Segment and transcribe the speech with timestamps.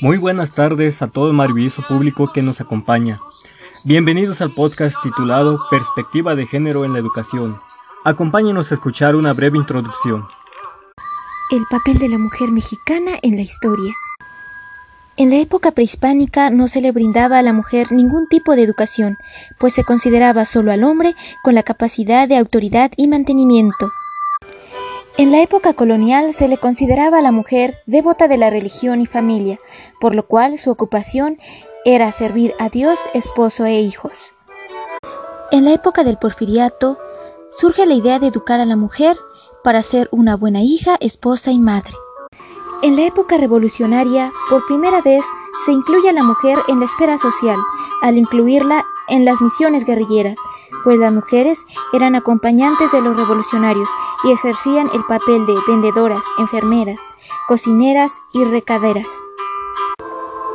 [0.00, 3.20] Muy buenas tardes a todo el maravilloso público que nos acompaña.
[3.84, 7.60] Bienvenidos al podcast titulado Perspectiva de Género en la Educación.
[8.04, 10.26] Acompáñenos a escuchar una breve introducción.
[11.50, 13.92] El papel de la mujer mexicana en la historia.
[15.16, 19.18] En la época prehispánica no se le brindaba a la mujer ningún tipo de educación,
[19.58, 23.92] pues se consideraba solo al hombre con la capacidad de autoridad y mantenimiento.
[25.20, 29.06] En la época colonial se le consideraba a la mujer devota de la religión y
[29.06, 29.60] familia,
[30.00, 31.36] por lo cual su ocupación
[31.84, 34.32] era servir a Dios, esposo e hijos.
[35.52, 36.96] En la época del porfiriato
[37.50, 39.18] surge la idea de educar a la mujer
[39.62, 41.92] para ser una buena hija, esposa y madre.
[42.80, 45.22] En la época revolucionaria, por primera vez,
[45.66, 47.58] se incluye a la mujer en la esfera social,
[48.00, 50.36] al incluirla en las misiones guerrilleras,
[50.84, 53.88] pues las mujeres eran acompañantes de los revolucionarios
[54.24, 56.98] y ejercían el papel de vendedoras, enfermeras,
[57.48, 59.06] cocineras y recaderas.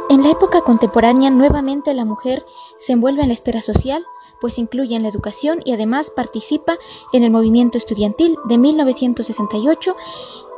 [0.09, 2.45] En la época contemporánea, nuevamente la mujer
[2.79, 4.05] se envuelve en la esfera social,
[4.39, 6.77] pues incluye en la educación y además participa
[7.11, 9.95] en el movimiento estudiantil de 1968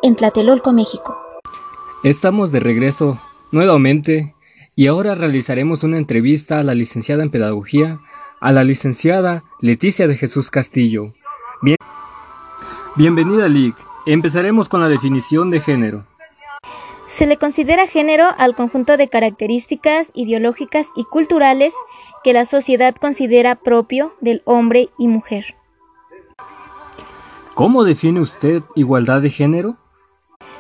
[0.04, 1.18] en Tlatelolco, México.
[2.04, 3.20] Estamos de regreso
[3.52, 4.36] nuevamente
[4.76, 8.00] y ahora realizaremos una entrevista a la licenciada en Pedagogía,
[8.40, 11.14] a la licenciada Leticia de Jesús Castillo.
[11.62, 11.78] Bien...
[12.96, 13.76] Bienvenida, Lic.
[14.06, 16.04] Empezaremos con la definición de género.
[17.08, 21.74] Se le considera género al conjunto de características ideológicas y culturales
[22.24, 25.56] que la sociedad considera propio del hombre y mujer.
[27.54, 29.78] ¿Cómo define usted igualdad de género?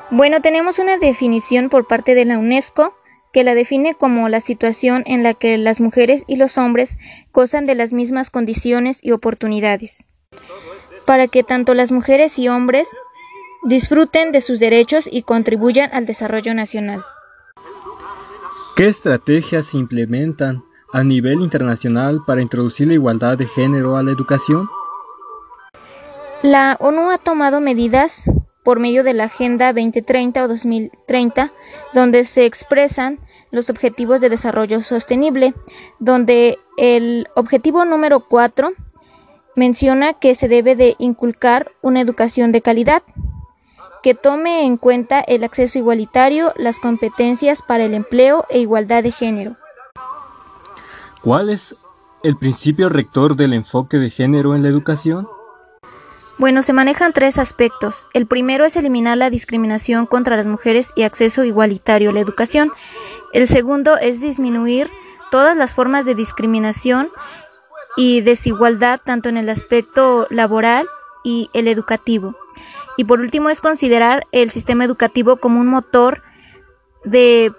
[0.09, 2.96] Bueno, tenemos una definición por parte de la UNESCO
[3.37, 6.97] que la define como la situación en la que las mujeres y los hombres
[7.31, 10.07] gozan de las mismas condiciones y oportunidades,
[11.05, 12.87] para que tanto las mujeres y hombres
[13.61, 17.05] disfruten de sus derechos y contribuyan al desarrollo nacional.
[18.75, 24.09] ¿Qué estrategias se implementan a nivel internacional para introducir la igualdad de género a la
[24.09, 24.67] educación?
[26.41, 28.31] La ONU ha tomado medidas
[28.67, 31.53] por medio de la Agenda 2030 o 2030,
[31.93, 33.17] donde se expresan
[33.49, 35.53] los objetivos de desarrollo sostenible,
[35.99, 38.73] donde el objetivo número 4
[39.55, 43.03] menciona que se debe de inculcar una educación de calidad,
[44.03, 49.11] que tome en cuenta el acceso igualitario, las competencias para el empleo e igualdad de
[49.11, 49.55] género.
[51.23, 51.73] ¿Cuál es
[52.21, 55.25] el principio rector del enfoque de género en la educación?
[56.39, 58.07] Bueno, se manejan tres aspectos.
[58.13, 62.71] El primero es eliminar la discriminación contra las mujeres y acceso igualitario a la educación.
[63.33, 64.87] El segundo es disminuir
[65.31, 67.09] todas las formas de discriminación
[67.95, 70.87] y desigualdad tanto en el aspecto laboral
[71.23, 72.35] y el educativo.
[72.97, 76.21] Y por último es considerar el sistema educativo como un motor
[77.03, 77.51] de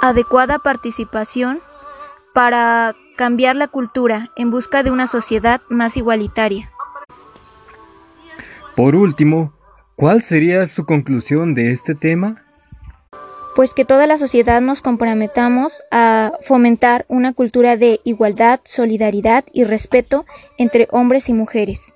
[0.00, 1.60] adecuada participación
[2.32, 6.72] para cambiar la cultura en busca de una sociedad más igualitaria.
[8.78, 9.54] Por último,
[9.96, 12.44] ¿cuál sería su conclusión de este tema?
[13.56, 19.64] Pues que toda la sociedad nos comprometamos a fomentar una cultura de igualdad, solidaridad y
[19.64, 20.26] respeto
[20.58, 21.92] entre hombres y mujeres.